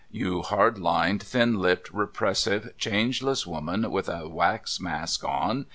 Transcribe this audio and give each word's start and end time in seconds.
You 0.09 0.41
hard 0.41 0.79
lined, 0.79 1.21
thin 1.21 1.59
lipped, 1.59 1.93
repressive, 1.93 2.73
changeless 2.79 3.45
woman 3.45 3.91
with 3.91 4.09
a 4.09 4.27
wax 4.27 4.79
mask 4.79 5.23
on. 5.23 5.67